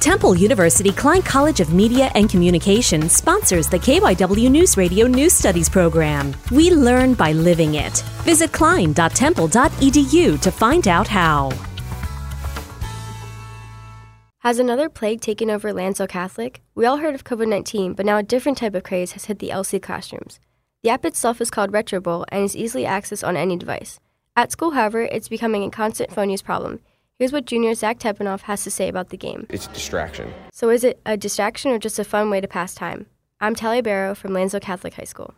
[0.00, 5.68] Temple University Klein College of Media and Communication sponsors the KYW News Radio News Studies
[5.68, 6.34] program.
[6.50, 7.98] We learn by living it.
[8.24, 11.52] Visit klein.temple.edu to find out how.
[14.38, 16.62] Has another plague taken over Lansdale Catholic?
[16.74, 19.38] We all heard of COVID 19, but now a different type of craze has hit
[19.38, 20.40] the LC classrooms.
[20.82, 24.00] The app itself is called RetroBowl and is easily accessed on any device.
[24.34, 26.80] At school, however, it's becoming a constant phone use problem.
[27.20, 29.46] Here's what junior Zach Tepanoff has to say about the game.
[29.50, 30.32] It's a distraction.
[30.52, 33.04] So, is it a distraction or just a fun way to pass time?
[33.42, 35.34] I'm Talia Barrow from Lansdale Catholic High School.